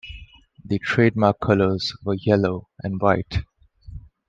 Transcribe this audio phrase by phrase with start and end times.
[0.65, 3.37] Their trademark colors were yellow and white.